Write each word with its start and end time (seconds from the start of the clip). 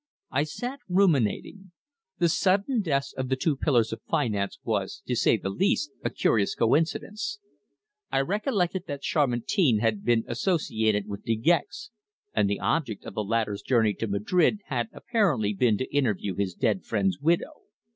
I 0.31 0.45
sat 0.45 0.79
ruminating. 0.89 1.73
The 2.17 2.27
sudden 2.27 2.81
deaths 2.81 3.13
of 3.15 3.29
the 3.29 3.35
two 3.35 3.55
pillars 3.55 3.93
of 3.93 4.01
finance 4.09 4.57
was, 4.63 5.03
to 5.05 5.15
say 5.15 5.37
the 5.37 5.51
least, 5.51 5.91
a 6.03 6.09
curious 6.09 6.55
coincidence. 6.55 7.37
I 8.11 8.21
recollected 8.21 8.85
that 8.87 9.03
Chamartin 9.03 9.77
had 9.77 10.03
been 10.03 10.23
associated 10.25 11.07
with 11.07 11.21
De 11.23 11.35
Gex, 11.35 11.91
and 12.33 12.49
the 12.49 12.59
object 12.59 13.05
of 13.05 13.13
the 13.13 13.23
latter's 13.23 13.61
journey 13.61 13.93
to 13.93 14.07
Madrid 14.07 14.61
had 14.69 14.89
apparently 14.91 15.53
been 15.53 15.77
to 15.77 15.95
interview 15.95 16.33
his 16.33 16.55
dead 16.55 16.83
friend's 16.83 17.19
widow. 17.19 17.61